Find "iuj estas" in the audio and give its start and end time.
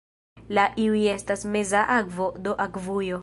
0.85-1.45